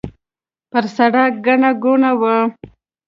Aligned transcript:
پر 0.71 0.85
سړک 0.95 1.31
ګڼه 1.45 1.71
ګوڼه 1.83 2.11
وه. 2.19 2.37